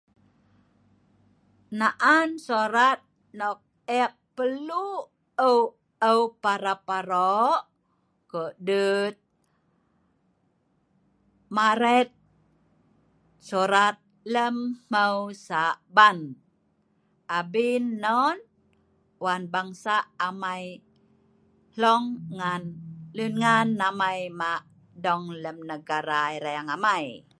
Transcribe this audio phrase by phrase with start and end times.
[1.79, 2.99] naan sorat
[3.39, 3.57] nok
[3.99, 4.85] ek perlu
[5.49, 5.57] eu
[6.09, 7.61] eu parap arok
[8.31, 9.15] kudut
[11.57, 12.09] maret
[13.47, 13.95] surat
[14.33, 16.17] lem hmeu Sa'ban,
[17.39, 18.37] abin non
[19.23, 19.95] wan bangsa
[20.27, 20.65] amai
[21.75, 22.05] hlong
[22.37, 22.63] ngan
[23.15, 24.51] lun ngan amai ma
[25.03, 27.05] dong lem negala erang amai